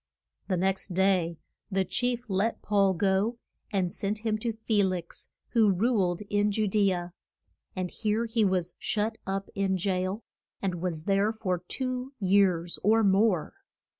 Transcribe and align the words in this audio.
The 0.47 0.57
next 0.57 0.95
day 0.95 1.37
the 1.69 1.85
chief 1.85 2.25
let 2.27 2.63
Paul 2.63 2.95
go, 2.95 3.37
and 3.69 3.91
sent 3.91 4.25
him 4.25 4.39
to 4.39 4.51
Fe 4.51 4.81
lix, 4.81 5.29
who 5.49 5.69
ruled 5.71 6.21
in 6.21 6.51
Ju 6.51 6.65
de 6.67 6.89
a. 6.91 7.13
And 7.75 7.91
here 7.91 8.25
he 8.25 8.43
was 8.43 8.73
shut 8.79 9.19
up 9.27 9.51
in 9.53 9.77
jail, 9.77 10.23
and 10.59 10.81
was 10.81 11.03
there 11.03 11.31
for 11.31 11.59
two 11.69 12.13
years 12.17 12.79
or 12.81 13.03
more. 13.03 13.53